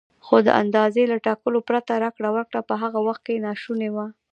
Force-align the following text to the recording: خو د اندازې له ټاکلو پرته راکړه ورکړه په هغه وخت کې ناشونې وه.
خو 0.25 0.35
د 0.47 0.49
اندازې 0.61 1.03
له 1.11 1.17
ټاکلو 1.25 1.59
پرته 1.69 1.93
راکړه 2.03 2.29
ورکړه 2.35 2.61
په 2.69 2.73
هغه 2.81 2.99
وخت 3.07 3.21
کې 3.27 3.41
ناشونې 3.47 3.89
وه. 3.95 4.05